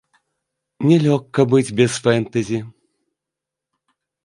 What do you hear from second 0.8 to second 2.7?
Не лёгка быць без фэнтэзі.